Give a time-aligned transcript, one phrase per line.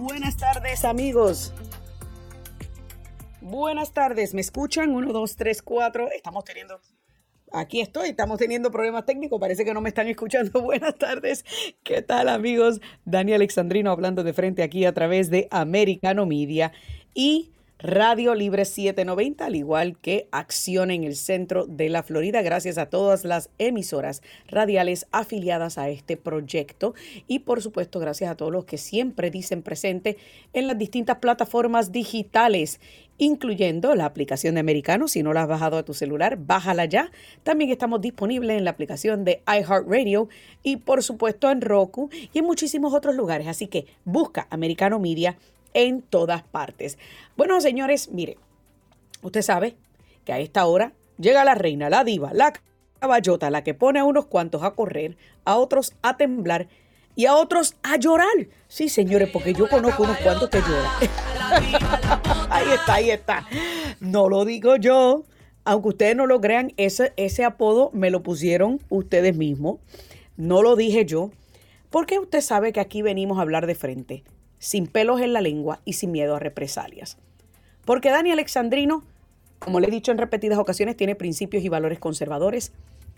[0.00, 1.52] Buenas tardes amigos.
[3.40, 4.90] Buenas tardes, ¿me escuchan?
[4.90, 6.10] Uno, dos, tres, cuatro.
[6.10, 6.80] Estamos teniendo
[7.52, 10.60] aquí estoy, estamos teniendo problemas técnicos, parece que no me están escuchando.
[10.62, 11.44] Buenas tardes,
[11.82, 12.80] ¿qué tal amigos?
[13.04, 16.72] Dani Alexandrino hablando de frente aquí a través de Americano Media
[17.14, 17.52] y
[17.82, 22.40] Radio Libre 790, al igual que Acción en el centro de la Florida.
[22.40, 26.94] Gracias a todas las emisoras radiales afiliadas a este proyecto
[27.26, 30.16] y por supuesto gracias a todos los que siempre dicen presente
[30.52, 32.78] en las distintas plataformas digitales
[33.18, 35.06] incluyendo la aplicación de Americano.
[35.06, 37.10] Si no la has bajado a tu celular, bájala ya.
[37.42, 40.28] También estamos disponibles en la aplicación de iHeartRadio
[40.62, 43.46] y por supuesto en Roku y en muchísimos otros lugares.
[43.46, 45.36] Así que busca Americano Media
[45.74, 46.98] en todas partes.
[47.36, 48.38] Bueno, señores, mire,
[49.22, 49.76] usted sabe
[50.24, 52.52] que a esta hora llega la reina, la diva, la
[53.00, 56.68] caballota, la que pone a unos cuantos a correr, a otros a temblar
[57.14, 58.48] y a otros a llorar.
[58.68, 60.90] Sí, señores, porque yo conozco unos cuantos que lloran.
[62.50, 63.46] ahí está, ahí está.
[64.00, 65.24] No lo digo yo.
[65.64, 69.78] Aunque ustedes no lo crean, ese, ese apodo me lo pusieron ustedes mismos.
[70.36, 71.30] No lo dije yo.
[71.90, 74.24] Porque usted sabe que aquí venimos a hablar de frente
[74.62, 77.18] sin pelos en la lengua y sin miedo a represalias.
[77.84, 79.02] Porque Dani Alexandrino,
[79.58, 82.70] como le he dicho en repetidas ocasiones, tiene principios y valores conservadores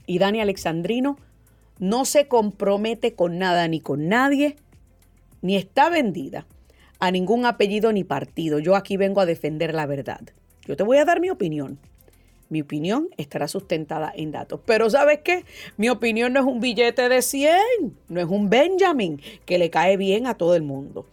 [0.06, 1.19] y Dani Alexandrino
[1.78, 4.56] no se compromete con nada ni con nadie,
[5.42, 6.47] ni está vendida
[6.98, 8.58] a ningún apellido ni partido.
[8.58, 10.23] Yo aquí vengo a defender la verdad.
[10.64, 11.79] Yo te voy a dar mi opinión.
[12.48, 14.61] Mi opinión estará sustentada en datos.
[14.64, 15.45] Pero ¿sabes qué?
[15.77, 17.58] Mi opinión no es un billete de 100,
[18.08, 21.06] no es un Benjamin que le cae bien a todo el mundo.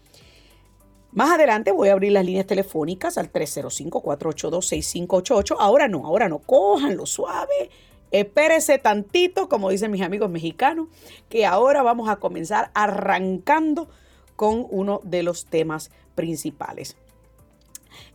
[1.14, 5.58] Más adelante voy a abrir las líneas telefónicas al 305-482-6588.
[5.60, 7.70] Ahora no, ahora no, cójanlo suave.
[8.12, 10.88] Espérese tantito, como dicen mis amigos mexicanos,
[11.30, 13.90] que ahora vamos a comenzar arrancando
[14.38, 16.96] con uno de los temas principales.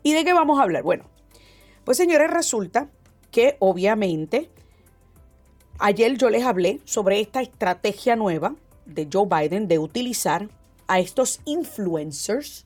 [0.02, 0.82] ¿Y de qué vamos a hablar?
[0.82, 1.04] Bueno,
[1.84, 2.88] pues señores, resulta
[3.30, 4.48] que obviamente
[5.78, 8.54] ayer yo les hablé sobre esta estrategia nueva
[8.86, 10.48] de Joe Biden de utilizar
[10.88, 12.65] a estos influencers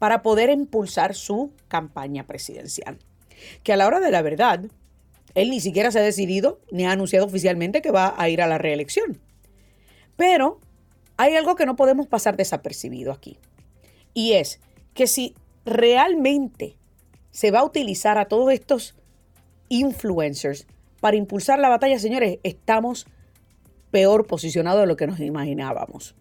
[0.00, 2.98] para poder impulsar su campaña presidencial.
[3.62, 4.64] Que a la hora de la verdad,
[5.34, 8.46] él ni siquiera se ha decidido ni ha anunciado oficialmente que va a ir a
[8.46, 9.20] la reelección.
[10.16, 10.58] Pero
[11.18, 13.36] hay algo que no podemos pasar desapercibido aquí.
[14.14, 14.58] Y es
[14.94, 15.34] que si
[15.66, 16.78] realmente
[17.30, 18.94] se va a utilizar a todos estos
[19.68, 20.66] influencers
[21.02, 23.06] para impulsar la batalla, señores, estamos
[23.90, 26.14] peor posicionados de lo que nos imaginábamos.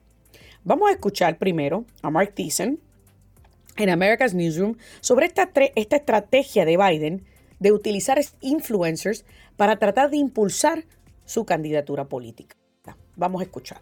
[0.66, 2.82] Vamos a escuchar primero a Mark Thiessen,
[3.80, 7.26] en America's Newsroom sobre esta, esta estrategia de Biden
[7.60, 9.26] de utilizar influencers
[9.58, 10.86] para tratar de impulsar
[11.26, 12.56] su candidatura política.
[13.16, 13.80] Vamos a escuchar.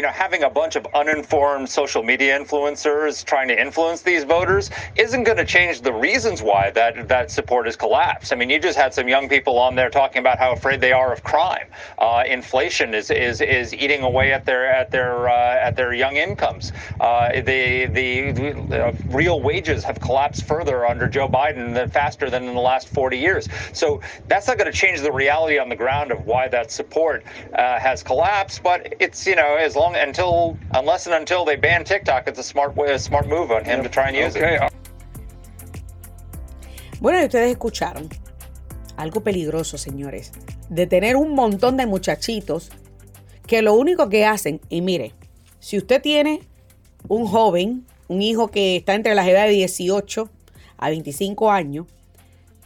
[0.00, 4.70] You know, having a bunch of uninformed social media influencers trying to influence these voters
[4.96, 8.32] isn't going to change the reasons why that that support has collapsed.
[8.32, 10.92] I mean, you just had some young people on there talking about how afraid they
[10.92, 11.66] are of crime.
[11.98, 16.16] Uh, inflation is, is is eating away at their at their uh, at their young
[16.16, 16.72] incomes.
[16.98, 22.44] Uh, the, the, the real wages have collapsed further under Joe Biden than faster than
[22.44, 23.48] in the last 40 years.
[23.74, 27.22] So that's not going to change the reality on the ground of why that support
[27.54, 28.62] uh, has collapsed.
[28.62, 32.38] But it's you know as long long until unless and until they ban TikTok, it's
[32.38, 34.56] a smart way, a smart move on him to try and use okay.
[34.56, 34.72] it.
[37.00, 38.08] Bueno, ustedes escucharon
[38.96, 40.32] algo peligroso, señores,
[40.68, 42.70] de tener un montón de muchachitos
[43.46, 45.14] que lo único que hacen, y mire,
[45.60, 46.40] si usted tiene
[47.08, 50.28] un joven, un hijo que está entre las edades de 18
[50.76, 51.86] a 25 años,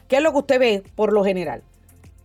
[0.08, 1.62] ¿qué es lo que usted ve por lo general?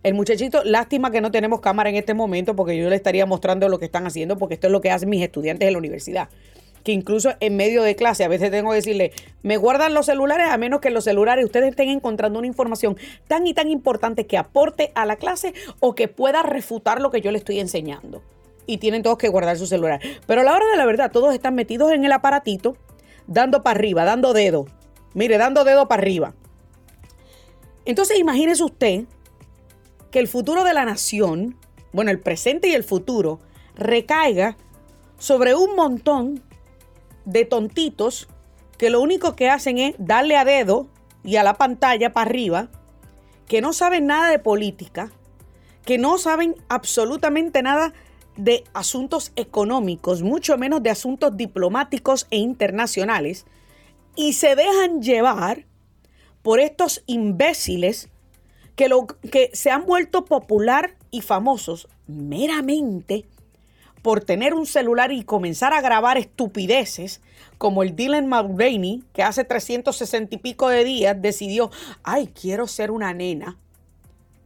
[0.02, 3.68] El muchachito, lástima que no tenemos cámara en este momento porque yo le estaría mostrando
[3.68, 6.30] lo que están haciendo porque esto es lo que hacen mis estudiantes en la universidad.
[6.86, 9.12] Que incluso en medio de clase a veces tengo que decirle,
[9.44, 12.96] me guardan los celulares a menos que los celulares ustedes estén encontrando una información
[13.28, 17.20] tan y tan importante que aporte a la clase o que pueda refutar lo que
[17.20, 18.24] yo le estoy enseñando.
[18.66, 20.00] Y tienen todos que guardar su celular.
[20.26, 22.78] Pero a la hora de la verdad, todos están metidos en el aparatito,
[23.28, 24.66] dando para arriba, dando dedo.
[25.14, 26.36] Mire, dando dedo para arriba.
[27.84, 29.04] Entonces imagínese usted
[30.12, 31.58] que el futuro de la nación,
[31.94, 33.40] bueno, el presente y el futuro,
[33.76, 34.58] recaiga
[35.18, 36.44] sobre un montón
[37.26, 38.28] de tontitos
[38.78, 40.88] que lo único que hacen es darle a dedo
[41.24, 42.70] y a la pantalla para arriba,
[43.48, 45.12] que no saben nada de política,
[45.86, 47.94] que no saben absolutamente nada
[48.38, 53.46] de asuntos económicos, mucho menos de asuntos diplomáticos e internacionales,
[54.16, 55.66] y se dejan llevar
[56.42, 58.10] por estos imbéciles
[58.80, 63.26] que, lo, que se han vuelto popular y famosos meramente
[64.02, 67.20] por tener un celular y comenzar a grabar estupideces,
[67.58, 71.72] como el Dylan Mulvaney, que hace 360 y pico de días decidió,
[72.04, 73.58] ay, quiero ser una nena.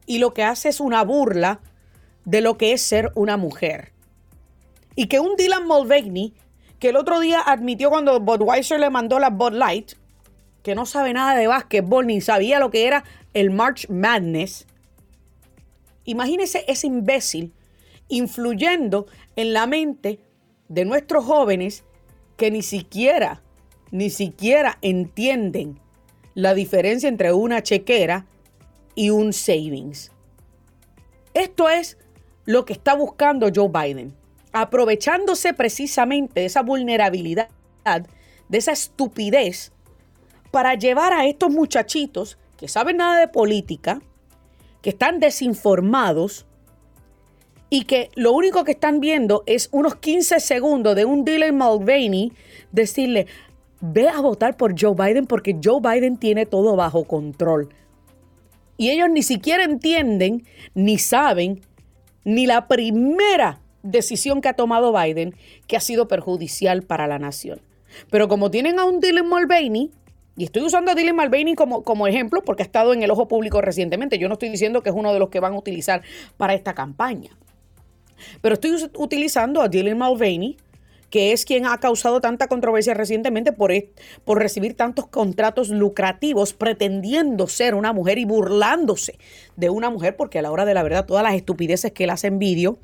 [0.08, 1.60] Y lo que hace es una burla
[2.26, 3.92] de lo que es ser una mujer.
[4.96, 6.34] Y que un Dylan Mulvaney,
[6.80, 9.92] que el otro día admitió cuando Budweiser le mandó la Bud Light,
[10.64, 14.66] que no sabe nada de básquetbol ni sabía lo que era el March Madness.
[16.06, 17.54] Imagínese ese imbécil
[18.08, 19.06] influyendo
[19.36, 20.20] en la mente
[20.70, 21.84] de nuestros jóvenes
[22.38, 23.42] que ni siquiera,
[23.92, 25.80] ni siquiera entienden
[26.34, 28.26] la diferencia entre una chequera
[28.96, 30.12] y un savings.
[31.34, 31.98] Esto es
[32.46, 34.14] lo que está buscando Joe Biden,
[34.52, 37.50] aprovechándose precisamente de esa vulnerabilidad,
[38.50, 39.72] de esa estupidez,
[40.54, 44.04] para llevar a estos muchachitos que saben nada de política,
[44.84, 46.46] que están desinformados,
[47.72, 52.32] y que lo único que están viendo es unos 15 segundos de un Dylan Mulvaney
[52.72, 53.26] decirle,
[53.82, 57.70] ve a votar por Joe Biden porque Joe Biden tiene todo bajo control.
[58.78, 60.46] Y ellos ni siquiera entienden,
[60.76, 61.62] ni saben,
[62.26, 65.34] ni la primera decisión que ha tomado Biden
[65.66, 67.60] que ha sido perjudicial para la nación.
[68.12, 69.90] Pero como tienen a un Dylan Mulvaney,
[70.36, 73.28] y estoy usando a Dylan Mulvaney como, como ejemplo porque ha estado en el ojo
[73.28, 76.02] público recientemente, yo no estoy diciendo que es uno de los que van a utilizar
[76.38, 77.32] para esta campaña.
[78.42, 80.58] Pero estoy utilizando a Dylan Mulvaney,
[81.10, 83.72] que es quien ha causado tanta controversia recientemente por,
[84.24, 89.20] por recibir tantos contratos lucrativos pretendiendo ser una mujer y burlándose
[89.56, 92.10] de una mujer, porque a la hora de la verdad todas las estupideces que él
[92.10, 92.80] hace en vídeo,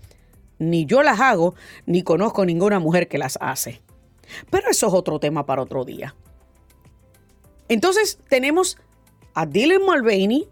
[0.59, 1.55] ni yo las hago,
[1.87, 3.81] ni conozco ninguna mujer que las hace.
[4.51, 6.13] Pero eso es otro tema para otro día.
[7.69, 8.77] Entonces tenemos
[9.33, 10.47] a Dylan Mulvaney,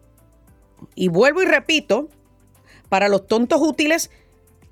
[0.96, 2.10] y vuelvo y repito,
[2.90, 4.12] para los tontos útiles,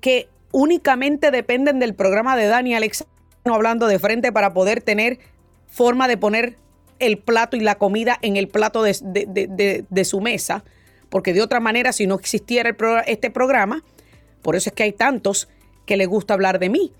[0.00, 3.12] que únicamente dependen del programa de Dani Alexandro
[3.44, 5.18] hablando de frente para poder tener
[5.66, 6.56] forma de poner
[6.98, 10.64] el plato y la comida en el plato de, su mesa,
[11.10, 12.74] porque de otra manera, si no existiera
[13.06, 13.84] este programa,
[14.42, 15.48] por eso es que hay tantos
[15.84, 16.92] que les gusta hablar de mí.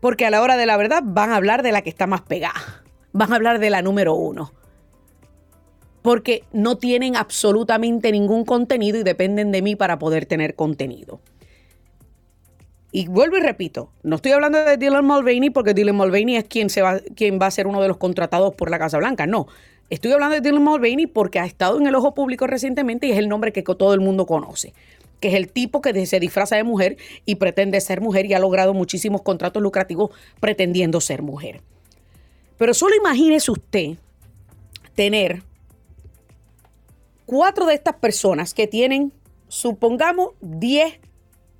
[0.00, 2.22] Porque a la hora de la verdad van a hablar de la que está más
[2.22, 2.77] pegada,
[3.18, 4.52] van a hablar de la número uno.
[6.02, 11.20] Porque no tienen absolutamente ningún contenido y dependen de mí para poder tener contenido.
[12.90, 16.70] Y vuelvo y repito, no estoy hablando de Dylan Mulvaney porque Dylan Mulvaney es quien,
[16.70, 19.26] se va, quien va a ser uno de los contratados por la Casa Blanca.
[19.26, 19.46] No,
[19.90, 23.18] estoy hablando de Dylan Mulvaney porque ha estado en el ojo público recientemente y es
[23.18, 24.72] el nombre que todo el mundo conoce
[25.20, 28.38] que es el tipo que se disfraza de mujer y pretende ser mujer y ha
[28.38, 31.60] logrado muchísimos contratos lucrativos pretendiendo ser mujer.
[32.58, 33.96] Pero solo imagínese usted
[34.94, 35.42] tener
[37.24, 39.12] cuatro de estas personas que tienen,
[39.46, 41.00] supongamos, 10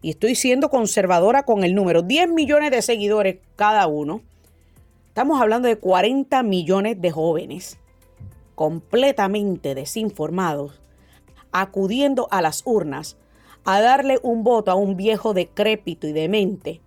[0.02, 4.22] y estoy siendo conservadora con el número, 10 millones de seguidores cada uno,
[5.06, 7.78] estamos hablando de 40 millones de jóvenes
[8.56, 10.80] completamente desinformados,
[11.52, 13.16] acudiendo a las urnas
[13.64, 16.80] a darle un voto a un viejo decrépito y demente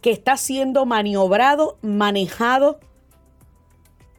[0.00, 2.78] que está siendo maniobrado, manejado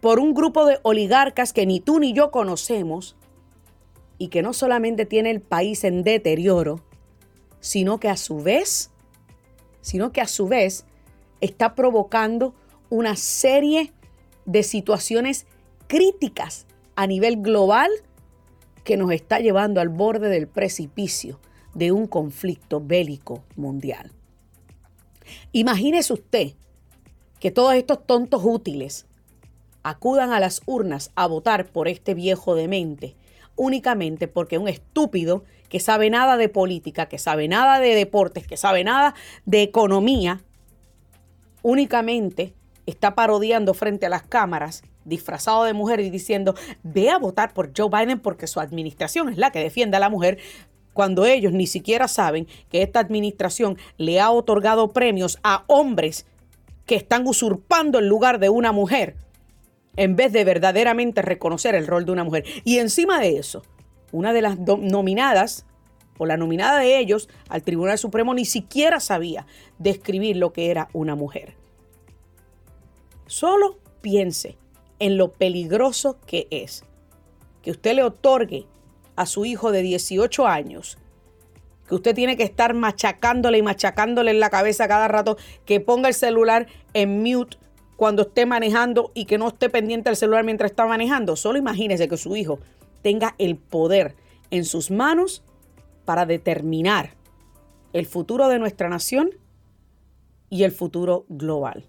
[0.05, 3.15] por un grupo de oligarcas que ni tú ni yo conocemos
[4.19, 6.79] y que no solamente tiene el país en deterioro,
[7.59, 8.91] sino que a su vez,
[9.81, 10.85] sino que a su vez
[11.41, 12.53] está provocando
[12.91, 13.93] una serie
[14.45, 15.47] de situaciones
[15.88, 17.89] críticas a nivel global
[18.83, 21.39] que nos está llevando al borde del precipicio
[21.74, 24.12] de un conflicto bélico mundial.
[25.51, 26.53] Imagínese usted
[27.39, 29.07] que todos estos tontos útiles
[29.86, 33.15] acudan a las urnas a votar por este viejo demente
[33.56, 38.58] únicamente porque un estúpido que sabe nada de política, que sabe nada de deportes, que
[38.58, 39.15] sabe nada
[39.46, 40.42] de economía,
[41.62, 42.54] únicamente
[42.86, 47.72] está parodiando frente a las cámaras, disfrazado de mujer y diciendo, ve a votar por
[47.75, 50.38] Joe Biden porque su administración es la que defiende a la mujer,
[50.94, 56.25] cuando ellos ni siquiera saben que esta administración le ha otorgado premios a hombres
[56.86, 59.15] que están usurpando el lugar de una mujer
[59.97, 62.45] en vez de verdaderamente reconocer el rol de una mujer.
[62.63, 63.63] Y encima de eso,
[64.11, 65.65] una de las nominadas,
[66.17, 69.45] o la nominada de ellos al Tribunal Supremo, ni siquiera sabía
[69.79, 71.55] describir lo que era una mujer.
[73.27, 74.57] Solo piense
[74.99, 76.85] en lo peligroso que es
[77.61, 78.67] que usted le otorgue
[79.15, 80.97] a su hijo de 18 años
[81.87, 86.07] que usted tiene que estar machacándole y machacándole en la cabeza cada rato, que ponga
[86.07, 87.57] el celular en mute
[87.95, 91.35] cuando esté manejando y que no esté pendiente del celular mientras está manejando.
[91.35, 92.59] Solo imagínese que su hijo
[93.01, 94.15] tenga el poder
[94.51, 95.43] en sus manos
[96.05, 97.13] para determinar
[97.93, 99.31] el futuro de nuestra nación
[100.49, 101.85] y el futuro global.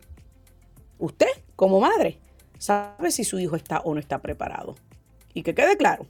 [0.98, 2.18] Usted, como madre,
[2.58, 4.76] sabe si su hijo está o no está preparado.
[5.34, 6.06] Y que quede claro,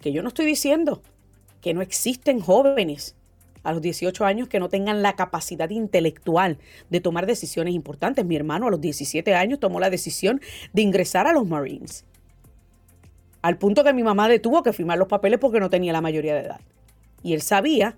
[0.00, 1.02] que yo no estoy diciendo
[1.60, 3.16] que no existen jóvenes
[3.68, 6.58] a los 18 años que no tengan la capacidad intelectual
[6.88, 8.24] de tomar decisiones importantes.
[8.24, 10.40] Mi hermano a los 17 años tomó la decisión
[10.72, 12.06] de ingresar a los Marines.
[13.42, 16.34] Al punto que mi mamá detuvo que firmar los papeles porque no tenía la mayoría
[16.34, 16.60] de edad.
[17.22, 17.96] Y él sabía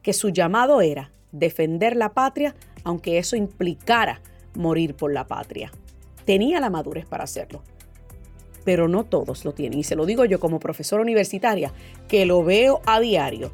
[0.00, 4.22] que su llamado era defender la patria, aunque eso implicara
[4.54, 5.70] morir por la patria.
[6.24, 7.62] Tenía la madurez para hacerlo,
[8.64, 9.78] pero no todos lo tienen.
[9.78, 11.72] Y se lo digo yo como profesora universitaria,
[12.08, 13.52] que lo veo a diario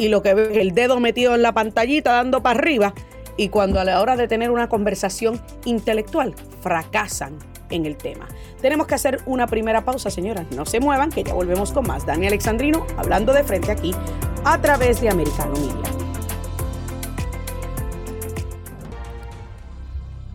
[0.00, 2.94] y lo que es el dedo metido en la pantallita dando para arriba
[3.36, 7.36] y cuando a la hora de tener una conversación intelectual fracasan
[7.68, 8.26] en el tema.
[8.62, 10.46] Tenemos que hacer una primera pausa, señoras.
[10.56, 12.06] No se muevan, que ya volvemos con más.
[12.06, 13.94] Dani Alexandrino hablando de frente aquí
[14.42, 15.92] a través de Americano Media.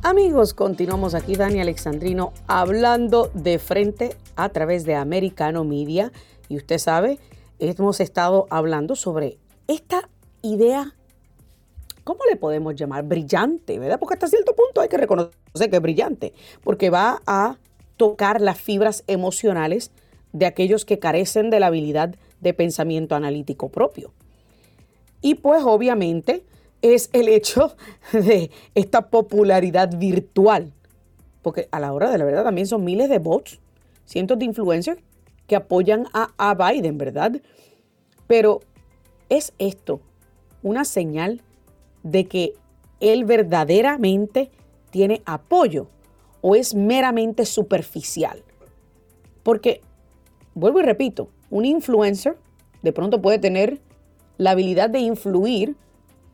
[0.03, 6.11] Amigos, continuamos aquí, Dani Alexandrino, hablando de frente a través de Americano Media.
[6.49, 7.17] Y usted sabe,
[7.57, 10.09] hemos estado hablando sobre esta
[10.41, 10.93] idea,
[12.03, 13.03] ¿cómo le podemos llamar?
[13.03, 13.99] Brillante, ¿verdad?
[13.99, 17.57] Porque hasta cierto punto hay que reconocer que es brillante, porque va a
[17.97, 19.91] tocar las fibras emocionales
[20.33, 24.11] de aquellos que carecen de la habilidad de pensamiento analítico propio.
[25.21, 26.43] Y pues obviamente
[26.81, 27.75] es el hecho
[28.11, 30.71] de esta popularidad virtual.
[31.41, 33.59] Porque a la hora de la verdad también son miles de bots,
[34.05, 34.99] cientos de influencers
[35.47, 37.39] que apoyan a, a Biden, ¿verdad?
[38.27, 38.61] Pero
[39.29, 40.01] es esto
[40.63, 41.41] una señal
[42.03, 42.53] de que
[42.99, 44.51] él verdaderamente
[44.89, 45.87] tiene apoyo
[46.41, 48.43] o es meramente superficial.
[49.43, 49.81] Porque,
[50.53, 52.37] vuelvo y repito, un influencer
[52.81, 53.81] de pronto puede tener
[54.37, 55.75] la habilidad de influir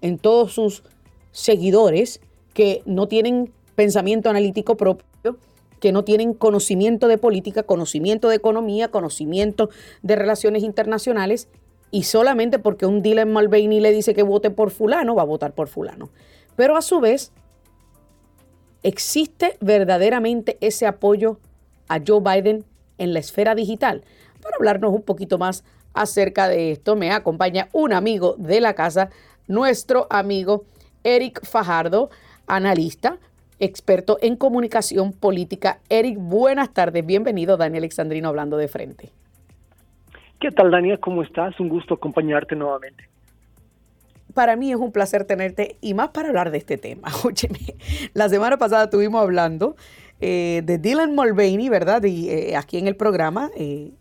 [0.02, 0.84] en todos sus
[1.32, 2.22] seguidores
[2.54, 5.38] que no tienen pensamiento analítico propio,
[5.80, 9.70] que no tienen conocimiento de política, conocimiento de economía, conocimiento
[10.02, 11.48] de relaciones internacionales,
[11.92, 15.54] y solamente porque un Dylan Mulvaney le dice que vote por fulano, va a votar
[15.54, 16.10] por fulano.
[16.56, 17.34] Pero a su vez,
[18.82, 21.40] ¿existe verdaderamente ese apoyo
[21.90, 22.66] a Joe Biden
[22.98, 24.04] en la esfera digital?
[24.42, 29.10] Para hablarnos un poquito más acerca de esto, me acompaña un amigo de la casa,
[29.48, 30.64] nuestro amigo
[31.04, 32.10] Eric Fajardo,
[32.48, 33.18] analista,
[33.60, 35.82] experto en comunicación política.
[35.90, 39.12] Eric, buenas tardes, bienvenido Daniel Alexandrino hablando de frente.
[40.42, 41.00] ¿Qué tal, Daniel?
[41.00, 41.60] ¿Cómo estás?
[41.60, 43.08] Un gusto acompañarte nuevamente.
[44.34, 47.10] Para mí es un placer tenerte y más para hablar de este tema.
[47.24, 47.60] Óyeme,
[48.16, 49.76] la semana pasada estuvimos hablando
[50.20, 52.04] eh, de Dylan Mulvaney, ¿verdad?
[52.06, 53.92] Eh, aquí en el programa, eh,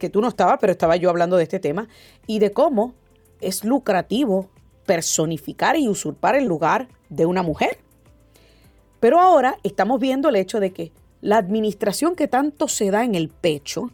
[0.00, 1.86] que tú no estabas, pero estaba yo hablando de este tema,
[2.26, 2.94] y de cómo
[3.42, 4.48] es lucrativo
[4.86, 7.76] personificar y usurpar el lugar de una mujer.
[9.00, 13.14] Pero ahora estamos viendo el hecho de que la administración que tanto se da en
[13.14, 13.90] el pecho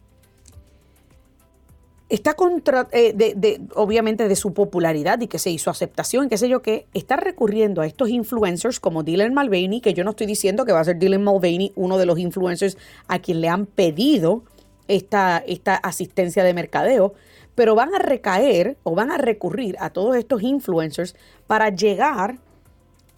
[2.09, 6.63] está contra, eh, obviamente de su popularidad y que se hizo aceptación, qué sé yo
[6.63, 10.73] qué, está recurriendo a estos influencers como Dylan Mulvaney, que yo no estoy diciendo que
[10.73, 12.77] va a ser Dylan Mulvaney uno de los influencers
[13.09, 14.43] a quien le han pedido
[14.87, 17.15] esta, esta asistencia de mercadeo,
[17.55, 22.39] pero van a recaer o van a recurrir a todos estos influencers para llegar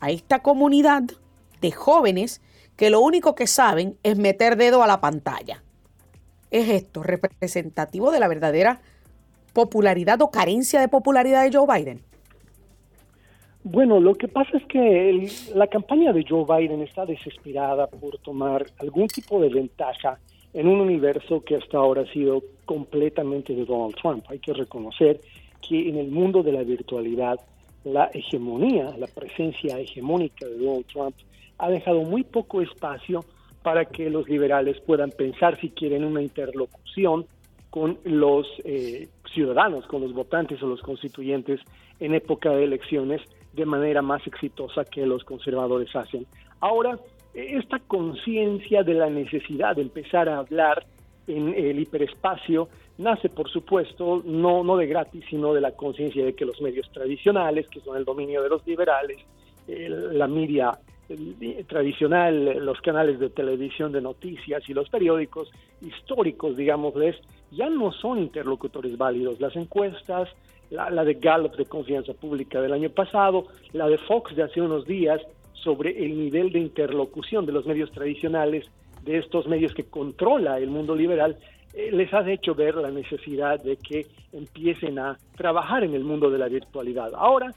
[0.01, 1.03] a esta comunidad
[1.61, 2.41] de jóvenes
[2.77, 5.63] que lo único que saben es meter dedo a la pantalla.
[6.51, 8.81] ¿Es esto representativo de la verdadera
[9.53, 12.01] popularidad o carencia de popularidad de Joe Biden?
[13.65, 18.67] Bueno, lo que pasa es que la campaña de Joe Biden está desesperada por tomar
[18.79, 20.21] algún tipo de ventaja
[20.55, 24.25] en un universo que hasta ahora ha sido completamente de Donald Trump.
[24.29, 25.21] Hay que reconocer
[25.67, 27.41] que en el mundo de la virtualidad,
[27.83, 31.17] la hegemonía, la presencia hegemónica de Donald Trump
[31.59, 33.25] ha dejado muy poco espacio
[33.67, 37.27] para que los liberales puedan pensar si quieren una interlocución
[37.69, 41.59] con los eh, ciudadanos, con los votantes o los constituyentes
[41.99, 43.21] en época de elecciones
[43.55, 46.27] de manera más exitosa que los conservadores hacen.
[46.61, 46.97] Ahora,
[47.35, 50.87] esta conciencia de la necesidad de empezar a hablar
[51.27, 52.69] en el hiperespacio
[52.99, 56.89] nace, por supuesto, no, no de gratis, sino de la conciencia de que los medios
[56.93, 59.19] tradicionales, que son el dominio de los liberales,
[59.67, 60.79] la media
[61.69, 67.17] tradicional, los canales de televisión de noticias y los periódicos históricos, digámosles,
[67.51, 69.41] ya no son interlocutores válidos.
[69.41, 70.29] Las encuestas,
[70.71, 74.85] la, de Gallup de confianza pública del año pasado, la de Fox de hace unos
[74.85, 75.21] días,
[75.53, 78.67] sobre el nivel de interlocución de los medios tradicionales,
[79.05, 81.37] de estos medios que controla el mundo liberal,
[81.75, 86.31] eh, les has hecho ver la necesidad de que empiecen a trabajar en el mundo
[86.31, 87.13] de la virtualidad.
[87.15, 87.53] Ahora,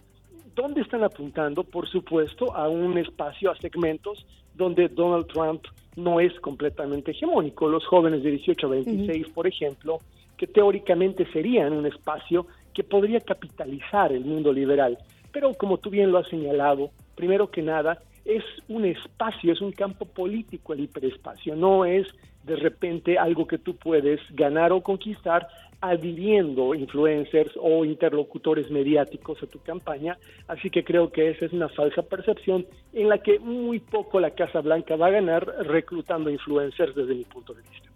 [0.60, 1.64] ¿dónde están apuntando?
[1.64, 5.64] Por supuesto, a un espacio, a segmentos donde Donald Trump
[5.96, 7.70] no es completamente hegemónico.
[7.70, 10.00] Los jóvenes de 18 a 26, por ejemplo,
[10.36, 14.98] que teóricamente serían un espacio que podría capitalizar el mundo liberal.
[15.32, 19.72] Pero como tú bien lo has señalado, primero que nada, es un espacio, es un
[19.72, 22.08] campo político el hiperespacio, no es
[22.44, 25.48] de repente algo que tú puedes ganar o conquistar
[25.82, 30.18] adhiriendo influencers o interlocutores mediáticos a tu campaña,
[30.48, 34.32] así que creo que esa es una falsa percepción en la que muy poco la
[34.32, 37.90] Casa Blanca va a ganar reclutando influencers desde mi punto de vista.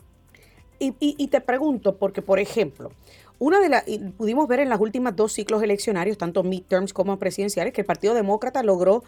[0.80, 2.92] Y, te pregunto, porque por ejemplo,
[3.40, 3.86] una de las,
[4.18, 8.14] pudimos ver en las últimas dos ciclos eleccionarios, tanto midterms como presidenciales, que el Partido
[8.14, 9.04] Demócrata logró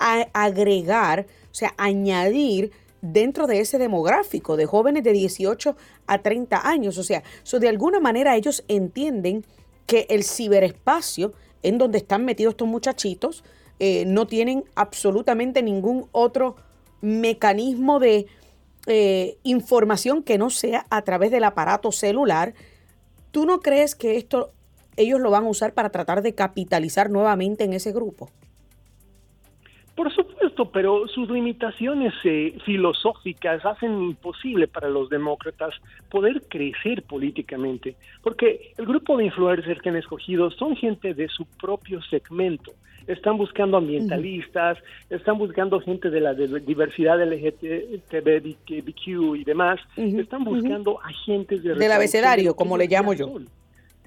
[0.00, 5.76] agregar, o sea, añadir dentro de ese demográfico de jóvenes de 18
[6.06, 6.98] a 30 años.
[6.98, 9.44] O sea, de alguna manera ellos entienden
[9.86, 13.44] que el ciberespacio en donde están metidos estos muchachitos
[13.78, 16.56] eh, no tienen absolutamente ningún otro
[17.00, 18.26] mecanismo de
[18.86, 22.54] eh, información que no sea a través del aparato celular.
[23.30, 24.52] ¿Tú no crees que esto
[24.96, 28.30] ellos lo van a usar para tratar de capitalizar nuevamente en ese grupo?
[30.00, 35.74] Por supuesto, pero sus limitaciones eh, filosóficas hacen imposible para los demócratas
[36.08, 41.44] poder crecer políticamente, porque el grupo de influencers que han escogido son gente de su
[41.44, 42.72] propio segmento.
[43.06, 44.78] Están buscando ambientalistas,
[45.10, 51.74] están buscando gente de la diversidad LGTBQ y demás, están buscando agentes de...
[51.74, 53.34] Del abecedario, como le llamo yo.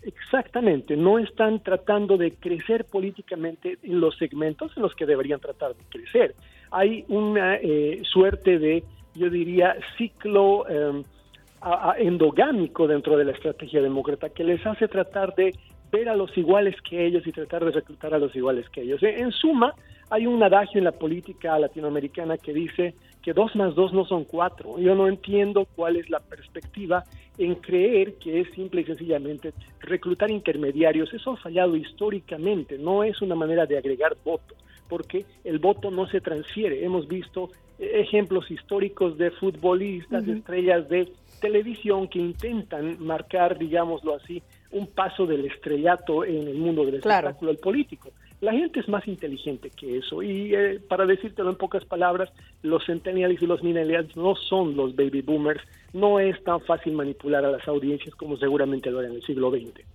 [0.05, 5.75] Exactamente, no están tratando de crecer políticamente en los segmentos en los que deberían tratar
[5.75, 6.35] de crecer.
[6.71, 8.83] Hay una eh, suerte de,
[9.15, 11.03] yo diría, ciclo em,
[11.97, 15.53] endogámico dentro de la estrategia demócrata que les hace tratar de
[15.89, 19.01] ver a los iguales que ellos y tratar de reclutar a los iguales que ellos.
[19.03, 19.73] En suma,
[20.09, 24.25] hay un adagio en la política latinoamericana que dice que dos más dos no son
[24.25, 24.77] cuatro.
[24.77, 27.03] Yo no entiendo cuál es la perspectiva
[27.37, 31.13] en creer que es simple y sencillamente reclutar intermediarios.
[31.13, 34.55] Eso ha fallado históricamente, no es una manera de agregar voto,
[34.89, 36.83] porque el voto no se transfiere.
[36.83, 44.87] Hemos visto ejemplos históricos de futbolistas, estrellas de televisión que intentan marcar, digámoslo así, un
[44.87, 48.11] paso del estrellato en el mundo del espectáculo el político.
[48.43, 52.29] La gente es más inteligente que eso y eh, para decírtelo en pocas palabras,
[52.61, 55.61] los centennials y los millennials no son los baby boomers,
[55.93, 59.49] no es tan fácil manipular a las audiencias como seguramente lo era en el siglo
[59.49, 59.85] XX.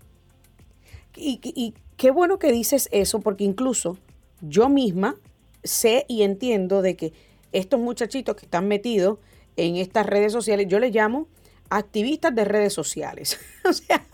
[1.14, 3.98] Y, y qué bueno que dices eso porque incluso
[4.40, 5.16] yo misma
[5.62, 7.12] sé y entiendo de que
[7.52, 9.18] estos muchachitos que están metidos
[9.56, 11.28] en estas redes sociales, yo les llamo
[11.70, 13.38] activistas de redes sociales.
[13.64, 14.04] o sea,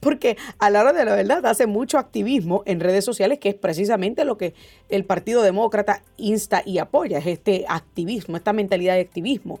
[0.00, 3.54] porque a la hora de la verdad hace mucho activismo en redes sociales, que es
[3.54, 4.54] precisamente lo que
[4.88, 9.60] el Partido Demócrata insta y apoya, es este activismo, esta mentalidad de activismo.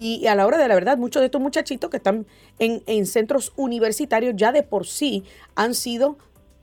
[0.00, 2.26] Y a la hora de la verdad, muchos de estos muchachitos que están
[2.58, 5.24] en, centros universitarios ya de por sí
[5.56, 6.18] han sido,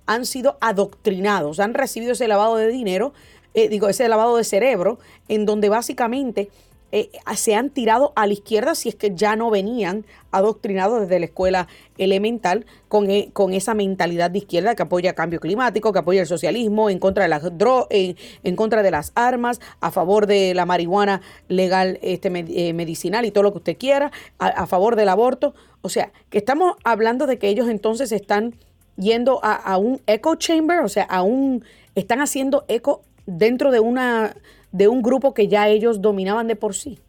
[0.05, 3.13] han sido adoctrinados, han recibido ese lavado de dinero,
[3.53, 6.49] eh, digo, ese lavado de cerebro, en donde básicamente
[6.91, 11.19] eh, se han tirado a la izquierda si es que ya no venían adoctrinados desde
[11.19, 11.67] la escuela
[11.97, 16.27] elemental con, eh, con esa mentalidad de izquierda que apoya cambio climático, que apoya el
[16.27, 17.43] socialismo, en contra de las
[17.89, 23.31] en, contra de las armas, a favor de la marihuana legal este, eh, medicinal y
[23.31, 25.53] todo lo que usted quiera, a, favor del aborto.
[25.81, 28.55] O sea, que estamos hablando de que ellos entonces están
[28.95, 31.63] yendo a, a un echo chamber, o sea, a un,
[31.95, 34.35] están haciendo eco dentro de una
[34.71, 36.99] de un grupo que ya ellos dominaban de por sí.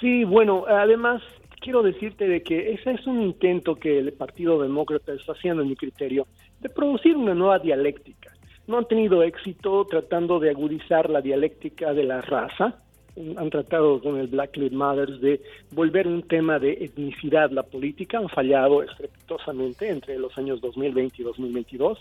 [0.00, 1.22] Sí, bueno, además
[1.60, 5.68] quiero decirte de que ese es un intento que el Partido Demócrata está haciendo, en
[5.68, 6.26] mi criterio,
[6.60, 8.32] de producir una nueva dialéctica.
[8.66, 12.81] No han tenido éxito tratando de agudizar la dialéctica de la raza,
[13.16, 15.40] han tratado con el Black Lives Matter de
[15.72, 17.50] volver un tema de etnicidad.
[17.50, 21.98] La política, han fallado estrepitosamente entre los años 2020 y 2022,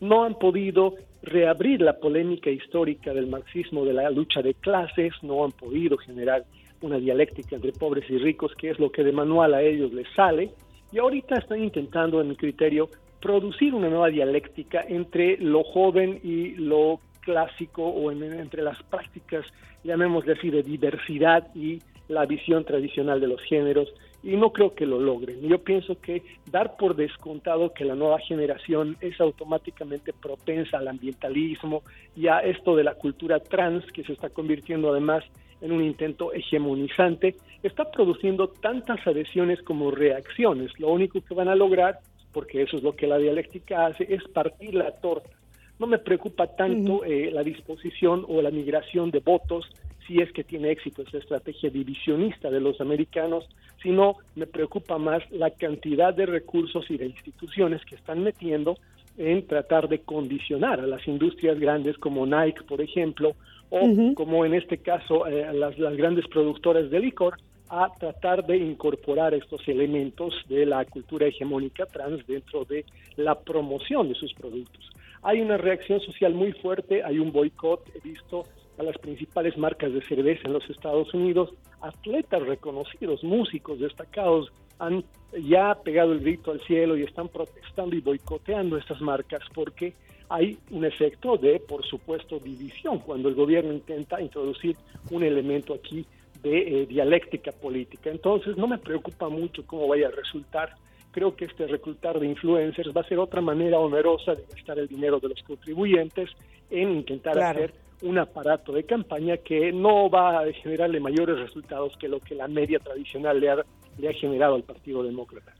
[0.00, 5.44] no han podido reabrir la polémica histórica del marxismo de la lucha de clases, no
[5.44, 6.44] han podido generar
[6.82, 10.06] una dialéctica entre pobres y ricos, que es lo que de manual a ellos les
[10.14, 10.50] sale,
[10.92, 12.88] y ahorita están intentando, en mi criterio,
[13.20, 19.44] producir una nueva dialéctica entre lo joven y lo clásico o entre las prácticas,
[19.82, 24.86] llamémosle así, de diversidad y la visión tradicional de los géneros y no creo que
[24.86, 25.40] lo logren.
[25.42, 31.82] Yo pienso que dar por descontado que la nueva generación es automáticamente propensa al ambientalismo
[32.16, 35.24] y a esto de la cultura trans que se está convirtiendo además
[35.60, 40.78] en un intento hegemonizante, está produciendo tantas adhesiones como reacciones.
[40.78, 42.00] Lo único que van a lograr,
[42.32, 45.30] porque eso es lo que la dialéctica hace, es partir la torta.
[45.78, 49.68] No me preocupa tanto eh, la disposición o la migración de votos
[50.06, 53.48] si es que tiene éxito esa estrategia divisionista de los americanos,
[53.82, 58.76] sino me preocupa más la cantidad de recursos y de instituciones que están metiendo
[59.16, 63.34] en tratar de condicionar a las industrias grandes como Nike, por ejemplo,
[63.70, 63.80] o
[64.14, 69.34] como en este caso eh, las, las grandes productoras de licor, a tratar de incorporar
[69.34, 72.84] estos elementos de la cultura hegemónica trans dentro de
[73.16, 74.90] la promoción de sus productos.
[75.24, 78.44] Hay una reacción social muy fuerte, hay un boicot, he visto
[78.78, 85.02] a las principales marcas de cerveza en los Estados Unidos, atletas reconocidos, músicos destacados, han
[85.32, 89.94] ya pegado el grito al cielo y están protestando y boicoteando estas marcas porque
[90.28, 94.76] hay un efecto de, por supuesto, división cuando el gobierno intenta introducir
[95.10, 96.04] un elemento aquí
[96.42, 98.10] de eh, dialéctica política.
[98.10, 100.74] Entonces, no me preocupa mucho cómo vaya a resultar.
[101.14, 104.88] Creo que este reclutar de influencers va a ser otra manera onerosa de gastar el
[104.88, 106.28] dinero de los contribuyentes
[106.70, 107.72] en intentar hacer
[108.02, 112.48] un aparato de campaña que no va a generarle mayores resultados que lo que la
[112.48, 113.56] media tradicional le ha,
[113.96, 115.54] le ha generado al Partido Demócrata.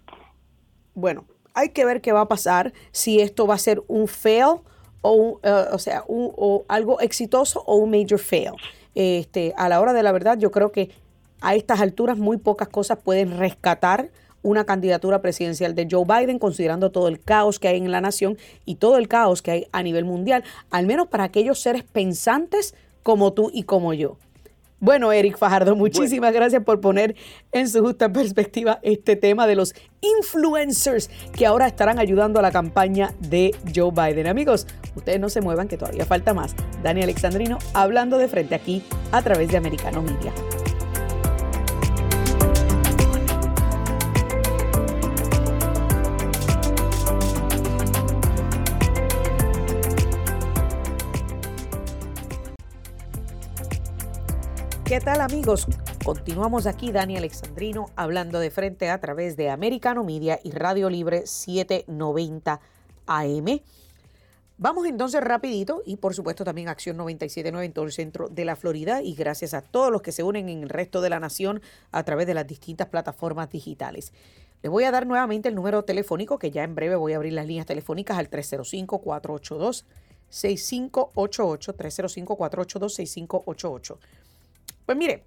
[0.92, 4.56] Bueno, hay que ver qué va a pasar, si esto va a ser un fail
[5.02, 8.54] o, eh, o sea, un, o algo exitoso o un major fail.
[8.96, 10.90] Este, a la hora de la verdad, yo creo que
[11.40, 14.10] a estas alturas muy pocas cosas pueden rescatar
[14.44, 18.38] una candidatura presidencial de Joe Biden, considerando todo el caos que hay en la nación
[18.64, 22.76] y todo el caos que hay a nivel mundial, al menos para aquellos seres pensantes
[23.02, 24.18] como tú y como yo.
[24.84, 27.16] Bueno, Eric Fajardo, muchísimas gracias por poner
[27.52, 32.50] en su justa perspectiva este tema de los influencers que ahora estarán ayudando a la
[32.50, 34.26] campaña de Joe Biden.
[34.26, 36.54] Amigos, ustedes no se muevan que todavía falta más.
[36.82, 40.34] Dani Alexandrino hablando de frente aquí a través de Americano Media.
[54.84, 55.66] ¿Qué tal amigos?
[56.04, 61.26] Continuamos aquí, Dani Alexandrino, hablando de frente a través de Americano Media y Radio Libre
[61.26, 62.60] 790
[63.06, 63.60] AM.
[64.58, 68.56] Vamos entonces rapidito y por supuesto también Acción 97.9 en todo el centro de la
[68.56, 71.62] Florida y gracias a todos los que se unen en el resto de la nación
[71.90, 74.12] a través de las distintas plataformas digitales.
[74.62, 77.32] Les voy a dar nuevamente el número telefónico que ya en breve voy a abrir
[77.32, 79.84] las líneas telefónicas al 305-482.
[80.28, 83.98] 6588 305 482 6588
[84.86, 85.24] pues mire,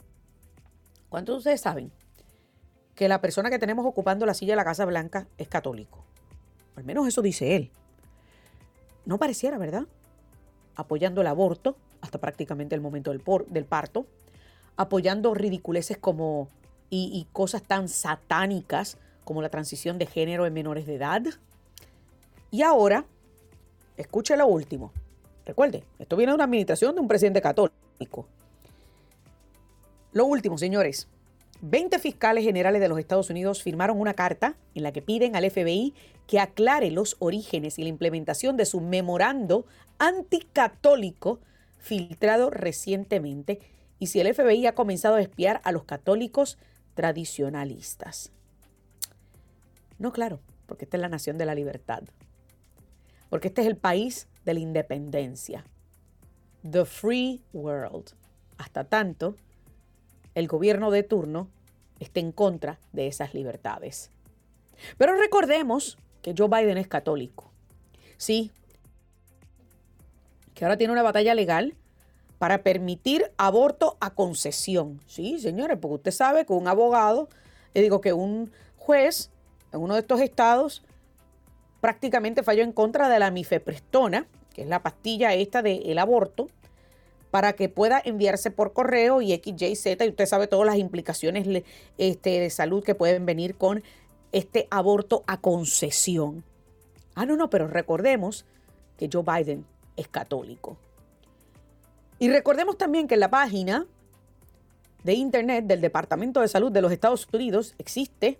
[1.09, 1.91] ¿cuántos de ustedes saben
[2.95, 6.03] que la persona que tenemos ocupando la silla de la Casa Blanca es católico?
[6.75, 7.71] Al menos eso dice él.
[9.05, 9.87] No pareciera, ¿verdad?
[10.75, 14.05] Apoyando el aborto hasta prácticamente el momento del, parto,
[14.75, 16.49] apoyando ridiculeces como
[16.89, 21.23] y, y cosas tan satánicas como la transición de género en menores de edad.
[22.51, 23.05] Y ahora,
[23.97, 24.93] escuche lo último.
[25.45, 28.27] Recuerde, esto viene de una administración de un presidente católico.
[30.11, 31.07] Lo último, señores.
[31.61, 35.49] 20 fiscales generales de los Estados Unidos firmaron una carta en la que piden al
[35.49, 35.93] FBI
[36.27, 39.65] que aclare los orígenes y la implementación de su memorando
[39.97, 41.39] anticatólico
[41.79, 43.59] filtrado recientemente
[43.97, 46.57] y si el FBI ha comenzado a espiar a los católicos
[46.93, 48.31] tradicionalistas.
[49.97, 52.03] No, claro, porque esta es la nación de la libertad.
[53.29, 55.65] Porque este es el país de la independencia.
[56.69, 58.11] The free world.
[58.57, 59.35] Hasta tanto
[60.37, 61.47] el gobierno de turno
[61.99, 64.11] esté en contra de esas libertades.
[64.99, 67.51] Pero recordemos que Joe Biden es católico.
[68.17, 68.51] Sí,
[70.53, 71.73] que ahora tiene una batalla legal
[72.37, 75.01] para permitir aborto a concesión.
[75.07, 77.29] Sí, señores, porque usted sabe que un abogado,
[77.73, 79.31] le digo que un juez
[79.73, 80.83] en uno de estos estados
[81.81, 86.47] prácticamente falló en contra de la mifeprestona, que es la pastilla esta del aborto,
[87.31, 91.63] para que pueda enviarse por correo y X, Y, y usted sabe todas las implicaciones
[91.97, 93.83] este, de salud que pueden venir con
[94.31, 96.43] este aborto a concesión.
[97.15, 98.45] Ah, no, no, pero recordemos
[98.97, 100.77] que Joe Biden es católico.
[102.19, 103.85] Y recordemos también que en la página
[105.03, 108.39] de Internet del Departamento de Salud de los Estados Unidos existe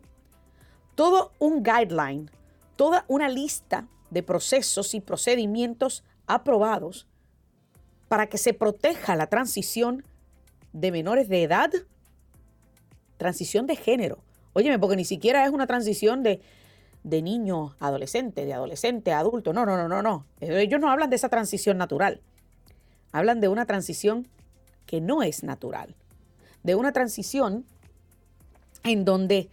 [0.95, 2.31] todo un guideline,
[2.75, 7.07] toda una lista de procesos y procedimientos aprobados
[8.07, 10.03] para que se proteja la transición
[10.73, 11.71] de menores de edad,
[13.17, 14.19] transición de género.
[14.53, 16.41] Óyeme, porque ni siquiera es una transición de,
[17.03, 19.53] de niño a adolescente, de adolescente a adulto.
[19.53, 20.25] No, no, no, no, no.
[20.39, 22.21] Ellos no hablan de esa transición natural.
[23.11, 24.27] Hablan de una transición
[24.85, 25.95] que no es natural.
[26.63, 27.65] De una transición
[28.83, 29.49] en donde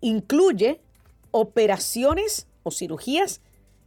[0.00, 0.80] incluye
[1.30, 3.40] operaciones o cirugías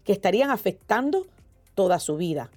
[0.03, 1.27] que estarían afectando
[1.75, 2.49] toda su vida.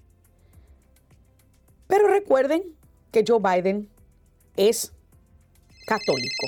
[1.93, 2.63] Pero recuerden
[3.11, 3.87] que Joe Biden
[4.57, 4.95] es
[5.85, 6.47] católico.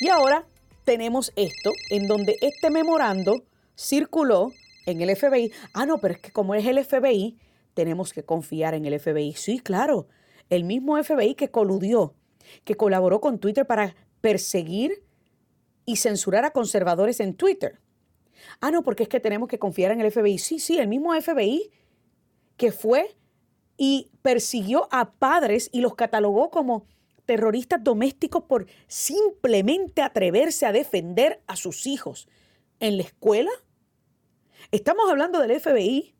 [0.00, 0.46] Y ahora
[0.86, 3.44] tenemos esto en donde este memorando
[3.76, 4.54] circuló
[4.86, 5.52] en el FBI.
[5.74, 7.36] Ah, no, pero es que como es el FBI,
[7.74, 9.34] tenemos que confiar en el FBI.
[9.34, 10.08] Sí, claro,
[10.48, 12.14] el mismo FBI que coludió,
[12.64, 15.04] que colaboró con Twitter para perseguir
[15.84, 17.80] y censurar a conservadores en Twitter.
[18.62, 20.38] Ah, no, porque es que tenemos que confiar en el FBI.
[20.38, 21.70] Sí, sí, el mismo FBI
[22.56, 23.14] que fue
[23.76, 26.86] y persiguió a padres y los catalogó como
[27.26, 32.28] terroristas domésticos por simplemente atreverse a defender a sus hijos
[32.80, 33.50] en la escuela.
[34.70, 36.14] Estamos hablando del FBI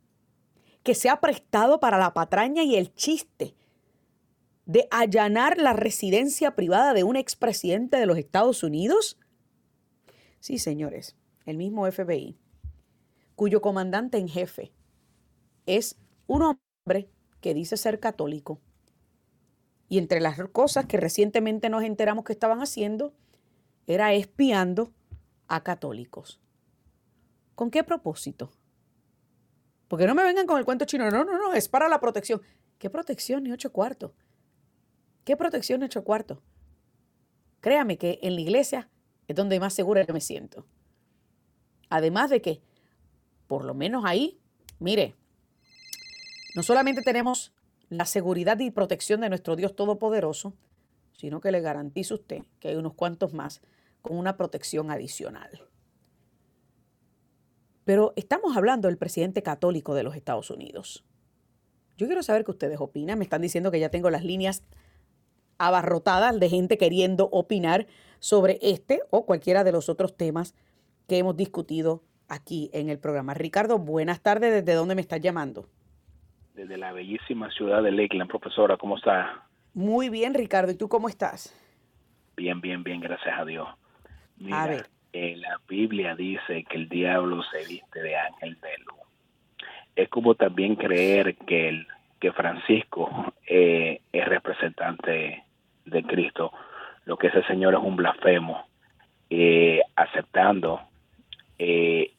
[0.82, 3.54] que se ha prestado para la patraña y el chiste
[4.66, 9.18] de allanar la residencia privada de un expresidente de los Estados Unidos?
[10.40, 12.38] Sí, señores, el mismo FBI,
[13.34, 14.72] cuyo comandante en jefe
[15.66, 17.08] es un hombre
[17.44, 18.58] que dice ser católico.
[19.90, 23.12] Y entre las cosas que recientemente nos enteramos que estaban haciendo,
[23.86, 24.94] era espiando
[25.46, 26.40] a católicos.
[27.54, 28.50] ¿Con qué propósito?
[29.88, 31.10] Porque no me vengan con el cuento chino.
[31.10, 32.40] No, no, no, es para la protección.
[32.78, 34.12] ¿Qué protección ni ocho cuartos?
[35.24, 36.38] ¿Qué protección ni ocho cuartos?
[37.60, 38.88] Créame que en la iglesia
[39.28, 40.64] es donde más segura me siento.
[41.90, 42.62] Además de que,
[43.46, 44.40] por lo menos ahí,
[44.78, 45.14] mire,
[46.54, 47.52] no solamente tenemos
[47.88, 50.54] la seguridad y protección de nuestro Dios Todopoderoso,
[51.12, 53.60] sino que le garantizo a usted que hay unos cuantos más
[54.02, 55.68] con una protección adicional.
[57.84, 61.04] Pero estamos hablando del presidente católico de los Estados Unidos.
[61.96, 63.18] Yo quiero saber qué ustedes opinan.
[63.18, 64.62] Me están diciendo que ya tengo las líneas
[65.58, 67.86] abarrotadas de gente queriendo opinar
[68.18, 70.54] sobre este o cualquiera de los otros temas
[71.06, 73.34] que hemos discutido aquí en el programa.
[73.34, 74.52] Ricardo, buenas tardes.
[74.52, 75.68] ¿Desde dónde me estás llamando?
[76.54, 78.76] Desde la bellísima ciudad de Lakeland, profesora.
[78.76, 79.42] ¿Cómo está?
[79.74, 80.70] Muy bien, Ricardo.
[80.70, 81.52] ¿Y tú cómo estás?
[82.36, 83.68] Bien, bien, bien, gracias a Dios.
[84.52, 84.86] a ver.
[85.12, 88.98] Eh, la Biblia dice que el diablo se viste de ángel de luz.
[89.96, 91.86] Es como también creer que, el,
[92.20, 95.44] que Francisco eh, es representante
[95.84, 96.52] de Cristo,
[97.04, 98.64] lo que ese señor es un blasfemo,
[99.30, 100.80] eh, aceptando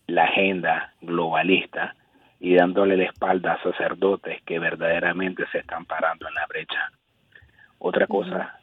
[0.07, 1.95] la agenda globalista
[2.39, 6.91] y dándole la espalda a sacerdotes que verdaderamente se están parando en la brecha.
[7.79, 8.59] Otra cosa,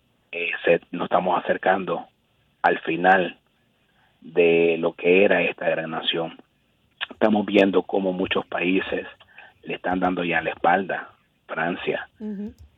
[0.64, 2.06] se, nos estamos acercando
[2.62, 3.38] al final
[4.20, 6.38] de lo que era esta gran nación.
[7.10, 9.06] Estamos viendo cómo muchos países
[9.62, 11.08] le están dando ya la espalda.
[11.46, 12.08] Francia,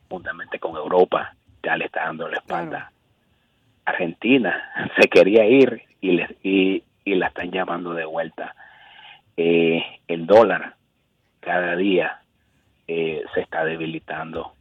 [0.09, 2.91] juntamente con Europa, ya le está dando la espalda.
[3.85, 6.83] Argentina se quería ir y, le, y,
[7.15, 8.55] la están llamando de vuelta.
[9.37, 10.75] Eh, el dólar
[11.45, 12.21] cada día
[12.89, 14.53] eh, se está debilitando.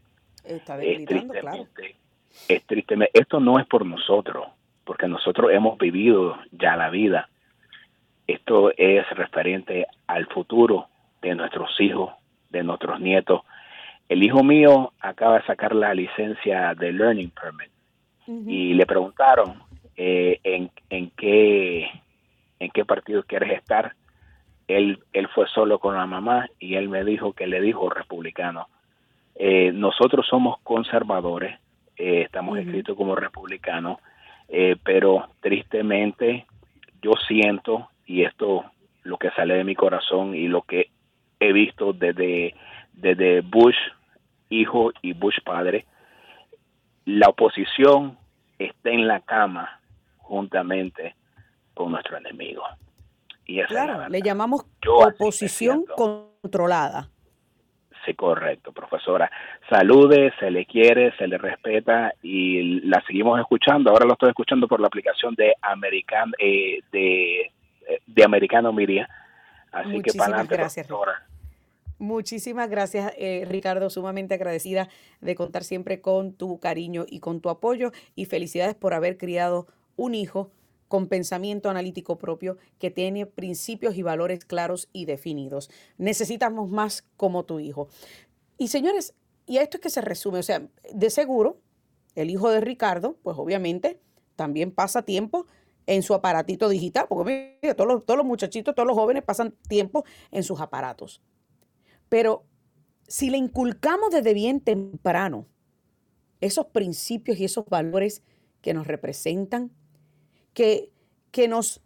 [0.43, 1.67] Está debilitando, claro.
[2.47, 4.47] Es tristemente, esto no es por nosotros,
[4.83, 7.29] porque nosotros hemos vivido ya la vida.
[8.27, 10.87] Esto es referente al futuro
[11.21, 12.13] de nuestros hijos,
[12.49, 13.41] de nuestros nietos.
[14.09, 17.71] El hijo mío acaba de sacar la licencia de Learning Permit
[18.27, 19.61] y le preguntaron
[19.95, 21.89] eh, en, en, qué,
[22.59, 23.95] en qué partido quieres estar.
[24.67, 28.67] Él, él fue solo con la mamá y él me dijo que le dijo republicano.
[29.35, 31.59] Eh, nosotros somos conservadores,
[31.97, 33.97] eh, estamos escritos como republicanos
[34.55, 36.45] eh, pero tristemente
[37.01, 38.65] yo siento, y esto
[39.03, 40.89] lo que sale de mi corazón y lo que
[41.39, 42.55] he visto desde,
[42.93, 43.75] desde Bush
[44.49, 45.85] hijo y Bush padre,
[47.05, 48.17] la oposición
[48.59, 49.79] está en la cama
[50.17, 51.15] juntamente
[51.73, 52.63] con nuestro enemigo.
[53.45, 57.09] Y claro, le llamamos oposición controlada.
[58.05, 59.31] Sí, correcto, profesora.
[59.69, 63.91] Salude, se le quiere, se le respeta y la seguimos escuchando.
[63.91, 67.51] Ahora lo estoy escuchando por la aplicación de American eh, de,
[68.05, 69.07] de Americano Miria.
[69.71, 71.23] Así que para adelante, gracias, profesora.
[71.97, 73.89] Muchísimas gracias, eh, Ricardo.
[73.89, 74.89] Sumamente agradecida
[75.21, 77.91] de contar siempre con tu cariño y con tu apoyo.
[78.15, 80.51] Y felicidades por haber criado un hijo
[80.93, 85.71] con pensamiento analítico propio, que tiene principios y valores claros y definidos.
[85.97, 87.87] Necesitamos más como tu hijo.
[88.59, 89.15] Y señores,
[89.47, 91.57] y a esto es que se resume, o sea, de seguro,
[92.13, 93.99] el hijo de Ricardo, pues obviamente
[94.35, 95.47] también pasa tiempo
[95.87, 99.55] en su aparatito digital, porque mira, todos, los, todos los muchachitos, todos los jóvenes pasan
[99.67, 101.23] tiempo en sus aparatos.
[102.07, 102.45] Pero
[103.07, 105.47] si le inculcamos desde bien temprano
[106.39, 108.21] esos principios y esos valores
[108.61, 109.71] que nos representan,
[110.53, 110.91] que,
[111.31, 111.81] que nos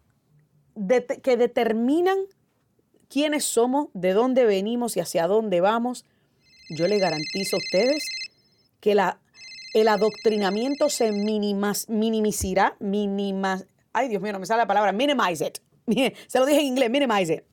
[1.23, 2.17] que determinan
[3.09, 6.05] quiénes somos, de dónde venimos y hacia dónde vamos,
[6.69, 8.05] yo le garantizo a ustedes
[8.79, 9.19] que la,
[9.73, 15.59] el adoctrinamiento se minimizará, minima, ay Dios mío, no me sale la palabra, minimize it.
[16.27, 17.43] Se lo dije en inglés, minimize it.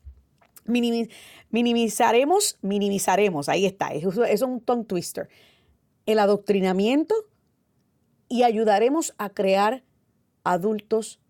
[1.50, 5.28] minimizaremos, minimizaremos, ahí está, eso es un tongue twister.
[6.06, 7.14] El adoctrinamiento
[8.28, 9.84] y ayudaremos a crear
[10.44, 11.20] adultos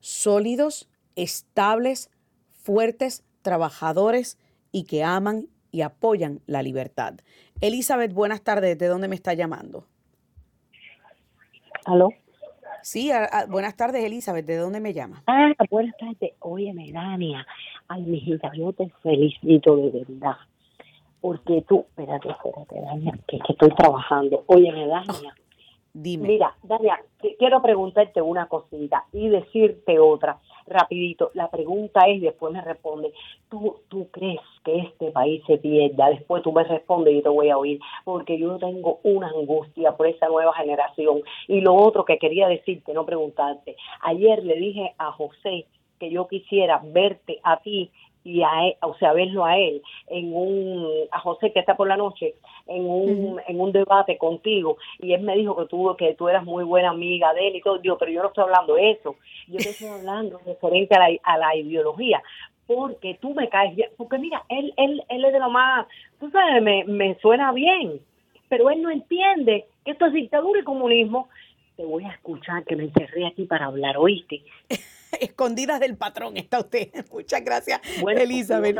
[0.00, 2.10] sólidos, estables,
[2.48, 4.38] fuertes, trabajadores
[4.72, 7.14] y que aman y apoyan la libertad.
[7.60, 8.78] Elizabeth, buenas tardes.
[8.78, 9.86] ¿De dónde me está llamando?
[11.84, 12.10] ¿Aló?
[12.82, 13.10] Sí,
[13.48, 14.44] buenas tardes, Elizabeth.
[14.44, 15.22] ¿De dónde me llama?
[15.26, 16.32] Ah, buenas tardes.
[16.40, 17.46] Oye, Melania.
[17.88, 20.36] Ay, mijita, yo te felicito de verdad.
[21.20, 24.44] Porque tú, espérate, espérate, Dania, que, que estoy trabajando.
[24.46, 25.34] Oye, Melania.
[25.94, 27.00] Mira, Dania,
[27.38, 31.30] quiero preguntarte una cosita y decirte otra rapidito.
[31.34, 33.12] La pregunta es, después me responde,
[33.48, 36.08] ¿tú, ¿tú crees que este país se pierda?
[36.08, 40.08] Después tú me respondes y te voy a oír, porque yo tengo una angustia por
[40.08, 41.22] esa nueva generación.
[41.46, 45.66] Y lo otro que quería decirte, no preguntarte, ayer le dije a José
[46.00, 47.90] que yo quisiera verte a ti
[48.24, 51.86] y a él, o sea, verlo a él en un, a José que está por
[51.86, 52.34] la noche,
[52.66, 56.44] en un, en un debate contigo, y él me dijo que tú, que tú eras
[56.44, 59.16] muy buena amiga de él y todo, digo, pero yo no estoy hablando de eso,
[59.46, 62.22] yo te estoy hablando referente a la, a la ideología,
[62.66, 65.86] porque tú me caes bien, porque mira, él, él, él es de lo más,
[66.18, 68.00] tú sabes, me, me suena bien,
[68.48, 71.28] pero él no entiende que esto es dictadura y comunismo,
[71.76, 74.42] te voy a escuchar, que me encerré aquí para hablar, ¿oíste?
[75.20, 76.90] Escondidas del patrón está usted.
[77.12, 78.78] Muchas gracias, Elizabeth.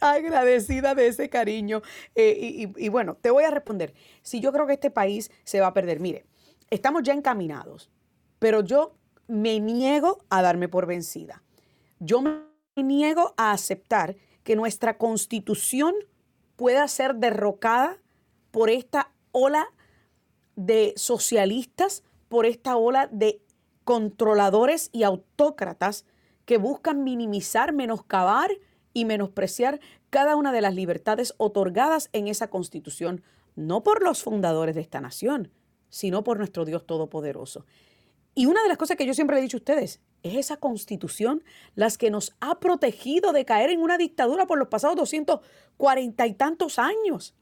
[0.00, 1.82] agradecida de ese cariño.
[2.14, 3.94] Eh, y, y, bueno, te voy a responder.
[4.22, 6.24] Si yo creo que este país se va a perder, mire,
[6.70, 7.90] estamos ya encaminados,
[8.38, 8.94] pero yo
[9.26, 11.42] me niego a darme por vencida.
[11.98, 12.40] Yo me
[12.76, 15.94] niego a aceptar que nuestra constitución
[16.56, 17.98] pueda ser derrocada
[18.50, 19.68] por esta ola
[20.56, 23.42] de socialistas, por esta ola de
[23.90, 26.04] controladores y autócratas
[26.44, 28.52] que buscan minimizar, menoscabar
[28.92, 33.24] y menospreciar cada una de las libertades otorgadas en esa constitución,
[33.56, 35.50] no por los fundadores de esta nación,
[35.88, 37.66] sino por nuestro Dios Todopoderoso.
[38.36, 41.42] Y una de las cosas que yo siempre he dicho a ustedes, es esa constitución
[41.74, 46.34] las que nos ha protegido de caer en una dictadura por los pasados 240 y
[46.34, 47.34] tantos años.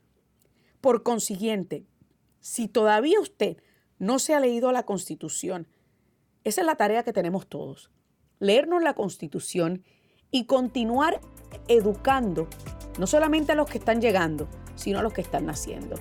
[0.80, 1.84] Por consiguiente,
[2.40, 3.58] si todavía usted
[3.98, 5.68] no se ha leído la constitución,
[6.44, 7.90] esa es la tarea que tenemos todos.
[8.38, 9.82] Leernos la constitución
[10.30, 11.20] y continuar
[11.68, 12.48] educando
[12.98, 15.96] no solamente a los que están llegando, sino a los que están naciendo,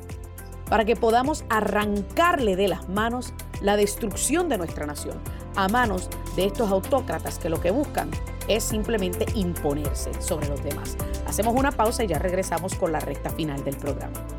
[0.69, 5.19] para que podamos arrancarle de las manos la destrucción de nuestra nación,
[5.55, 8.11] a manos de estos autócratas que lo que buscan
[8.47, 10.97] es simplemente imponerse sobre los demás.
[11.25, 14.36] Hacemos una pausa y ya regresamos con la recta final del programa.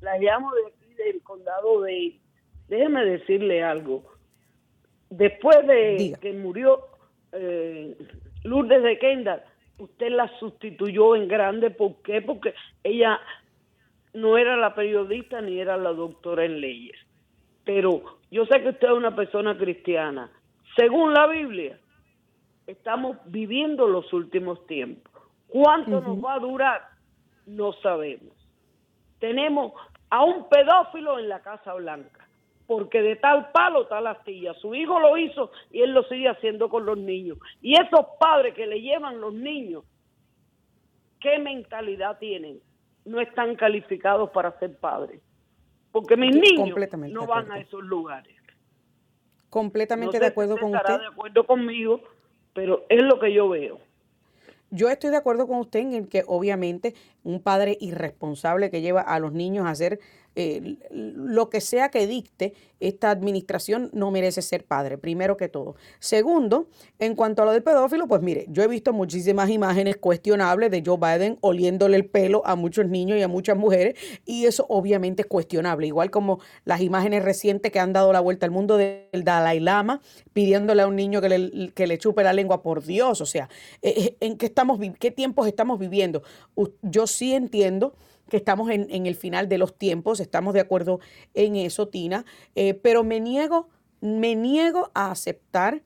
[0.00, 2.20] La llamo de aquí del condado de...
[2.66, 4.02] Déjeme decirle algo.
[5.10, 6.88] Después de que murió
[7.30, 7.96] eh,
[8.42, 9.44] Lourdes de Kendall,
[9.78, 11.70] usted la sustituyó en grande.
[11.70, 12.22] ¿Por qué?
[12.22, 13.20] Porque ella
[14.14, 16.96] no era la periodista ni era la doctora en leyes.
[17.64, 20.30] Pero yo sé que usted es una persona cristiana.
[20.76, 21.78] Según la Biblia,
[22.66, 25.12] estamos viviendo los últimos tiempos.
[25.48, 26.82] ¿Cuánto nos va a durar?
[27.46, 28.34] No sabemos.
[29.20, 29.72] Tenemos
[30.10, 32.25] a un pedófilo en la Casa Blanca
[32.66, 34.54] porque de tal palo tal astilla.
[34.54, 37.38] Su hijo lo hizo y él lo sigue haciendo con los niños.
[37.62, 39.84] Y esos padres que le llevan los niños,
[41.20, 42.60] ¿qué mentalidad tienen?
[43.04, 45.20] No están calificados para ser padres.
[45.92, 46.76] Porque mis niños
[47.10, 48.34] no van a esos lugares.
[49.48, 50.98] Completamente de acuerdo con usted.
[50.98, 52.02] de acuerdo conmigo,
[52.52, 53.78] pero es lo que yo veo.
[54.70, 59.18] Yo estoy de acuerdo con usted en que obviamente un padre irresponsable que lleva a
[59.20, 60.00] los niños a hacer
[60.90, 65.76] lo que sea que dicte esta administración no merece ser padre, primero que todo.
[65.98, 66.68] Segundo,
[66.98, 70.82] en cuanto a lo del pedófilo, pues mire, yo he visto muchísimas imágenes cuestionables de
[70.84, 73.94] Joe Biden oliéndole el pelo a muchos niños y a muchas mujeres,
[74.26, 78.44] y eso obviamente es cuestionable, igual como las imágenes recientes que han dado la vuelta
[78.44, 80.02] al mundo del Dalai Lama
[80.34, 83.48] pidiéndole a un niño que le, que le chupe la lengua, por Dios, o sea,
[83.80, 86.22] eh, eh, ¿en qué, estamos, qué tiempos estamos viviendo?
[86.82, 87.94] Yo sí entiendo
[88.28, 91.00] que estamos en, el final de los tiempos, estamos de acuerdo
[91.34, 92.24] en eso, Tina,
[92.54, 93.68] eh, pero me niego,
[94.00, 95.82] me niego a aceptar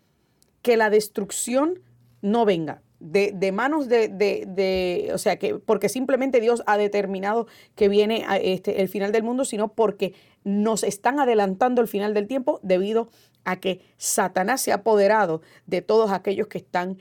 [0.63, 1.83] que la destrucción
[2.23, 6.77] no venga de, de manos de, de, de, o sea, que porque simplemente Dios ha
[6.77, 10.15] determinado que viene este, el final del mundo, sino porque
[10.45, 13.09] nos están adelantando el final del tiempo debido
[13.45, 16.99] a que Satanás se ha apoderado de todos aquellos que están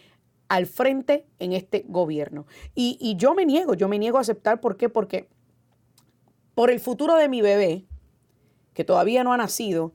[0.50, 2.46] al frente en este gobierno.
[2.76, 4.90] Y, yo me niego, yo me niego a aceptar, ¿por qué?
[4.90, 5.30] Porque
[6.56, 7.86] por el futuro de mi bebé,
[8.74, 9.94] que todavía no ha nacido,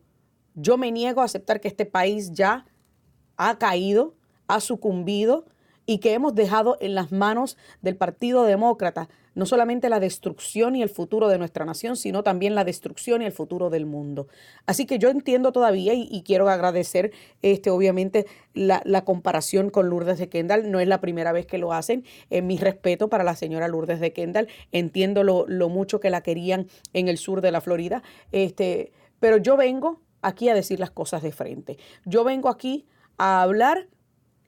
[0.55, 2.65] yo me niego a aceptar que este país ya
[3.37, 4.15] ha caído,
[4.47, 5.47] ha sucumbido
[5.87, 10.83] y que hemos dejado en las manos del Partido Demócrata no solamente la destrucción y
[10.83, 14.29] el futuro de nuestra nación, sino también la destrucción y el futuro del mundo.
[14.67, 17.13] Así que yo entiendo todavía y, quiero agradecer,
[17.43, 20.71] este, obviamente, la, comparación con Lourdes de Kendall.
[20.71, 22.05] No es la primera vez que lo hacen.
[22.31, 24.49] En mi respeto para la señora Lourdes de Kendall.
[24.73, 28.03] Entiendo lo, lo mucho que la querían en el sur de la Florida.
[28.33, 31.79] Este, pero yo vengo aquí a decir las cosas de frente.
[32.05, 32.87] Yo vengo aquí
[33.19, 33.89] a hablar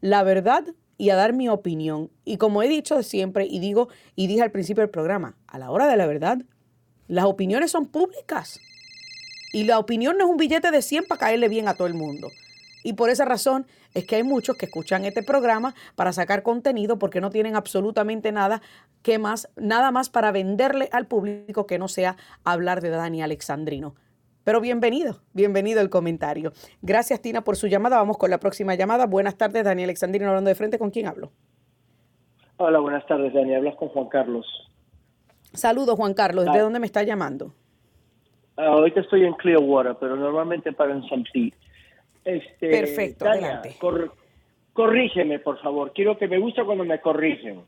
[0.00, 0.64] la verdad
[0.98, 2.10] y a dar mi opinión.
[2.24, 5.70] Y como he dicho siempre y digo y dije al principio del programa, a la
[5.70, 6.38] hora de la verdad,
[7.08, 8.60] las opiniones son públicas.
[9.52, 11.94] Y la opinión no es un billete de 100 para caerle bien a todo el
[11.94, 12.28] mundo.
[12.82, 16.98] Y por esa razón es que hay muchos que escuchan este programa para sacar contenido
[16.98, 18.62] porque no tienen absolutamente nada
[19.02, 23.94] que más, nada más para venderle al público que no sea hablar de Dani Alexandrino.
[24.46, 26.52] Pero bienvenido, bienvenido el comentario.
[26.80, 27.96] Gracias, Tina, por su llamada.
[27.96, 29.04] Vamos con la próxima llamada.
[29.06, 30.78] Buenas tardes, Daniel Alexandrino, hablando de frente.
[30.78, 31.32] ¿Con quién hablo?
[32.58, 33.56] Hola, buenas tardes, Dani.
[33.56, 34.46] Hablas con Juan Carlos.
[35.52, 36.44] Saludos, Juan Carlos.
[36.44, 37.54] ¿De dónde me está llamando?
[38.56, 41.24] Ah, ahorita estoy en Clearwater, pero normalmente para en San
[42.24, 43.74] Este, Perfecto, adelante.
[44.72, 45.92] corrígeme, por favor.
[45.92, 47.62] Quiero que me gusta cuando me corrigen.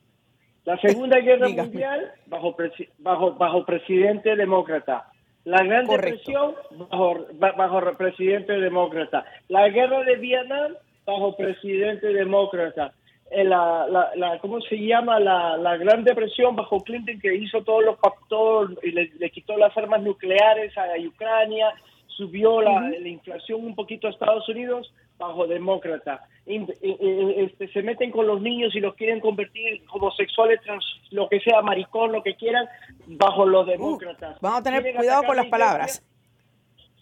[0.64, 2.54] La Segunda Guerra Mundial bajo,
[2.98, 5.10] bajo, bajo presidente demócrata.
[5.48, 6.54] La Gran Depresión
[6.90, 9.24] bajo, bajo presidente demócrata.
[9.48, 10.74] La guerra de Vietnam
[11.06, 12.92] bajo presidente demócrata.
[13.30, 15.18] Eh, la, la, ¿Cómo se llama?
[15.18, 19.74] La, la Gran Depresión bajo Clinton que hizo todos los factores y le, quitó las
[19.74, 21.72] armas nucleares a, Ucrania,
[22.18, 26.20] subió la, la inflación un poquito a Estados Unidos bajo demócrata.
[26.44, 31.62] Este, se meten con los niños y los quieren convertir homosexuales, trans, lo que sea,
[31.62, 32.66] maricón, lo que quieran,
[33.06, 34.38] bajo los uh, demócratas.
[34.40, 36.04] vamos a tener cuidado con las palabras.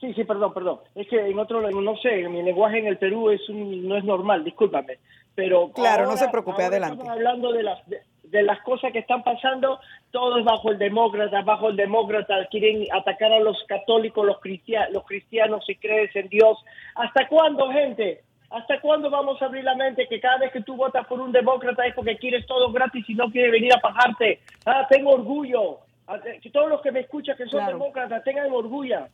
[0.01, 0.81] Sí, sí, perdón, perdón.
[0.95, 4.45] Es que en otro, no sé, mi lenguaje en el Perú es no es normal,
[4.45, 4.99] discúlpame.
[5.35, 6.97] Pero claro, no se preocupe, adelante.
[6.97, 8.01] Estamos hablando de las de,
[8.31, 13.33] las cosas que están pasando, todo es bajo el demócrata, bajo el demócrata, quieren atacar
[13.33, 16.59] a los católicos, los cristianos, los cristianos si crees en Dios.
[16.95, 18.22] ¿Hasta cuándo, gente?
[18.51, 21.33] ¿Hasta cuándo vamos a abrir la mente que cada vez que tú votas por un
[21.33, 24.41] demócrata es porque quieres todo gratis y no quieres venir a pagarte?
[24.64, 25.81] Ah, tengo orgullo.
[26.07, 26.18] Ah,
[26.53, 29.09] todos los que me escuchan que son demócratas tengan orgullo.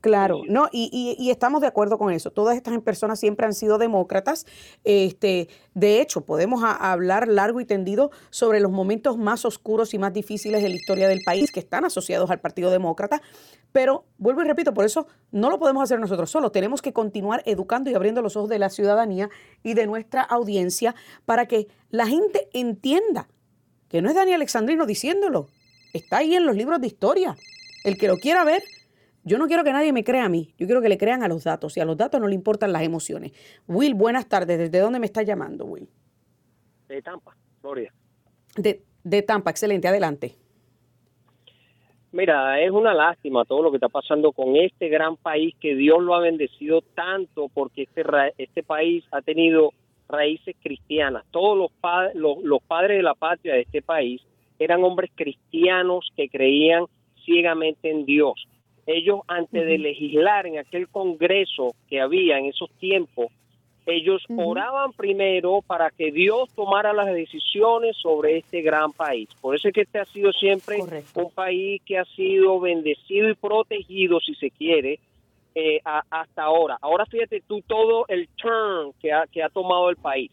[0.00, 2.30] Claro, no, y, y, estamos de acuerdo con eso.
[2.30, 4.46] Todas estas personas siempre han sido demócratas.
[4.84, 10.12] Este, de hecho, podemos hablar largo y tendido sobre los momentos más oscuros y más
[10.12, 13.20] difíciles de la historia del país que están asociados al Partido Demócrata.
[13.72, 16.52] Pero vuelvo y repito, por eso no lo podemos hacer nosotros solos.
[16.52, 19.28] Tenemos que continuar educando y abriendo los ojos de la ciudadanía
[19.64, 20.94] y de nuestra audiencia
[21.24, 23.28] para que la gente entienda
[23.88, 25.48] que no es Daniel Alexandrino diciéndolo.
[25.92, 27.36] Está ahí en los libros de historia.
[27.84, 28.62] El que lo quiera ver
[29.26, 31.28] yo no quiero que nadie me crea a mí, yo quiero que le crean a
[31.28, 33.32] los datos y a los datos no le importan las emociones.
[33.66, 34.56] Will, buenas tardes.
[34.56, 35.88] ¿Desde dónde me estás llamando, Will?
[36.86, 37.90] De Tampa, Florida.
[38.56, 40.36] De, de Tampa, excelente, adelante.
[42.12, 46.00] Mira, es una lástima todo lo que está pasando con este gran país que Dios
[46.00, 48.04] lo ha bendecido tanto porque este,
[48.38, 49.72] este país ha tenido
[50.08, 51.24] raíces cristianas.
[51.32, 51.72] Todos los,
[52.14, 54.22] los, los padres de la patria de este país
[54.60, 56.84] eran hombres cristianos que creían
[57.24, 58.46] ciegamente en Dios
[58.86, 63.26] ellos antes de legislar en aquel congreso que había en esos tiempos,
[63.86, 69.28] ellos oraban primero para que Dios tomara las decisiones sobre este gran país.
[69.40, 70.78] Por eso es que este ha sido siempre
[71.14, 74.98] un país que ha sido bendecido y protegido, si se quiere,
[75.54, 76.78] eh, hasta ahora.
[76.80, 80.32] Ahora fíjate tú todo el turn que ha, que ha tomado el país.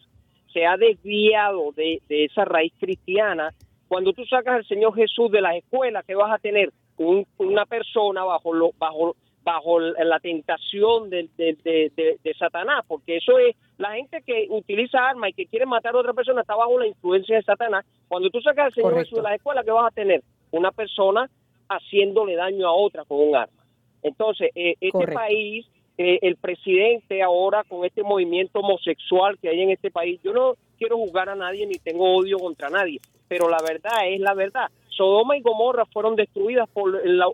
[0.52, 3.54] Se ha desviado de, de esa raíz cristiana.
[3.88, 6.72] Cuando tú sacas al Señor Jesús de las escuelas, que vas a tener?
[6.98, 13.94] Una persona bajo lo, bajo bajo la tentación de, de, Satanás, porque eso es la
[13.96, 17.36] gente que utiliza armas y que quiere matar a otra persona está bajo la influencia
[17.36, 17.86] de Satanás.
[18.08, 20.24] Cuando tú sacas al Señor Jesús de la escuela, ¿qué vas a tener?
[20.52, 21.30] Una persona
[21.70, 23.64] haciéndole daño a otra con un arma.
[24.02, 25.66] Entonces, eh, este país,
[25.98, 30.56] eh, el presidente ahora con este movimiento homosexual que hay en este país, yo no
[30.84, 34.70] quiero juzgar a nadie ni tengo odio contra nadie, pero la verdad es la verdad.
[34.90, 37.28] Sodoma y Gomorra fueron destruidas por la,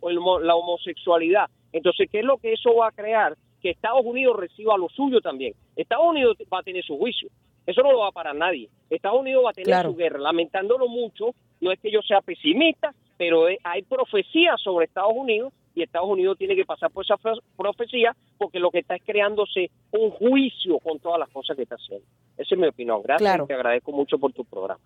[0.56, 1.50] homosexualidad.
[1.74, 3.36] Entonces, ¿qué es lo que eso va a crear?
[3.60, 5.54] Que Estados Unidos reciba lo suyo también.
[5.76, 7.30] Estados Unidos va a tener su juicio.
[7.66, 8.70] Eso no lo va a parar nadie.
[8.88, 10.20] Estados Unidos va a tener su guerra.
[10.20, 15.84] Lamentándolo mucho, no es que yo sea pesimista, pero hay profecías sobre Estados Unidos y
[15.84, 17.16] Estados Unidos tiene que pasar por esa
[17.58, 21.76] profecía porque lo que está es creándose un juicio con todas las cosas que está
[21.76, 22.06] haciendo.
[22.38, 23.02] Esa es mi opinión.
[23.04, 24.82] Gracias te agradezco mucho por tu programa.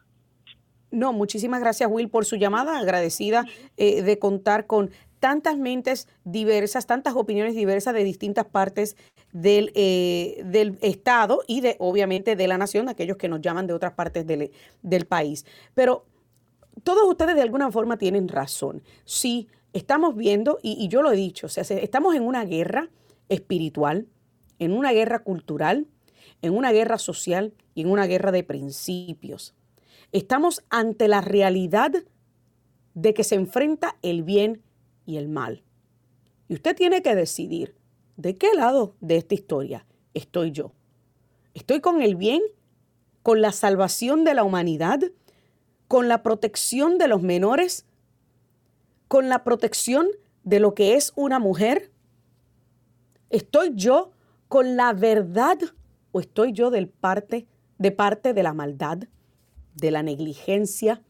[0.91, 3.45] No, muchísimas gracias Will por su llamada, agradecida
[3.77, 8.95] eh, de contar con tantas mentes diversas, tantas opiniones diversas de distintas partes
[9.31, 13.73] del, eh, del Estado y de obviamente de la nación, aquellos que nos llaman de
[13.73, 14.51] otras partes del,
[14.84, 15.45] del país.
[15.73, 16.05] Pero
[16.84, 18.84] todos ustedes de alguna forma tienen razón.
[19.05, 22.89] Sí, estamos viendo, y, yo lo he dicho, o sea, estamos en una guerra
[23.30, 24.07] espiritual,
[24.59, 25.88] en una guerra cultural,
[26.41, 29.55] en una guerra social y en una guerra de principios.
[30.11, 31.91] Estamos ante la realidad
[32.93, 34.61] de que se enfrenta el bien
[35.05, 35.63] y el mal.
[36.47, 37.76] Y usted tiene que decidir
[38.17, 40.74] de qué lado de esta historia estoy yo.
[41.55, 42.41] ¿Estoy con el bien,
[43.24, 44.99] con la salvación de la humanidad,
[45.88, 47.86] con la protección de los menores,
[49.08, 50.08] con la protección
[50.43, 51.91] de lo que es una mujer?
[53.30, 54.12] ¿Estoy yo
[54.47, 55.58] con la verdad
[56.12, 57.47] o estoy yo del parte,
[57.78, 58.99] de parte de la maldad,
[59.76, 61.01] de la negligencia,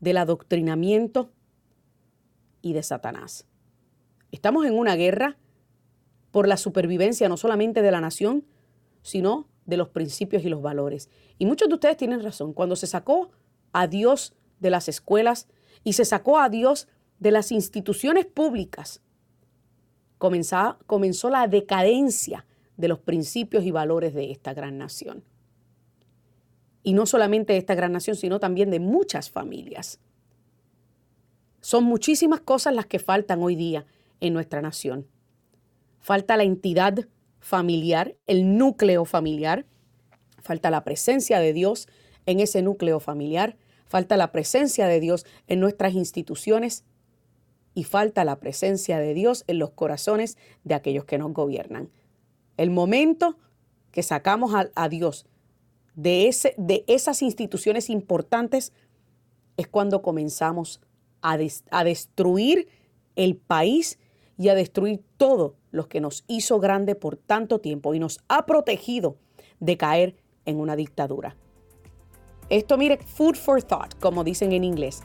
[0.00, 1.30] del adoctrinamiento
[2.62, 3.46] y de Satanás?
[4.30, 5.36] Estamos en una guerra
[6.30, 8.46] por la supervivencia no solamente de la nación,
[9.02, 11.08] sino de los principios y los valores.
[11.38, 12.52] Y muchos de ustedes tienen razón.
[12.52, 13.30] Cuando se sacó
[13.72, 15.48] a Dios de las escuelas
[15.84, 16.88] y se sacó a Dios
[17.22, 19.00] de las instituciones públicas,
[20.18, 22.44] comenzó, la decadencia
[22.76, 25.22] de los principios y valores de esta gran nación.
[26.82, 30.00] Y no solamente de esta gran nación, sino también de muchas familias.
[31.60, 33.86] Son muchísimas cosas las que faltan hoy día
[34.18, 35.06] en nuestra nación.
[36.00, 37.06] Falta la entidad
[37.38, 39.64] familiar, el núcleo familiar,
[40.40, 41.86] falta la presencia de Dios
[42.26, 43.56] en ese núcleo familiar,
[43.86, 46.84] falta la presencia de Dios en nuestras instituciones
[47.74, 51.90] y falta la presencia de Dios en los corazones de aquellos que nos gobiernan.
[52.56, 53.38] El momento
[53.90, 55.26] que sacamos a, Dios
[55.94, 58.72] de, ese, de esas instituciones importantes
[59.56, 60.80] es cuando comenzamos
[61.20, 61.38] a,
[61.70, 62.68] a destruir
[63.16, 63.98] el país
[64.38, 68.46] y a destruir todo lo que nos hizo grande por tanto tiempo y nos ha
[68.46, 69.16] protegido
[69.60, 71.36] de caer en una dictadura.
[72.48, 75.02] Esto, mire, food for thought, como dicen en inglés.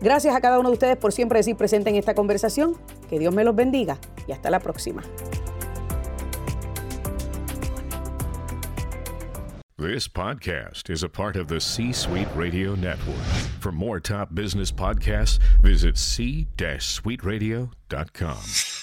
[0.00, 2.76] Gracias a cada uno de ustedes por siempre decir presente en esta conversación.
[3.08, 5.02] Que Dios me los bendiga y hasta la próxima.
[9.76, 13.24] This podcast is a part of the C Suite Radio Network.
[13.60, 18.79] For more top business podcasts, visit c-suiteradio.com.